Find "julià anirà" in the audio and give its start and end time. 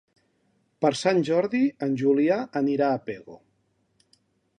2.03-2.87